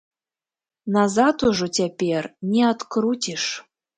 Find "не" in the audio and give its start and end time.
2.53-2.63